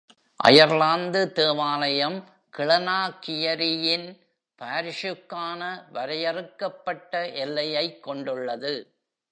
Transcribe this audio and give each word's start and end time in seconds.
Ireland 0.35 1.31
தேவாலயம், 1.31 2.23
க்ளெனாகியரியின் 2.57 4.17
பாரிஷுக்கான 4.59 5.91
வரையறுக்கப்பட்ட 5.91 7.27
எல்லையைக் 7.27 8.03
கொண்டுள்ளது. 8.03 8.95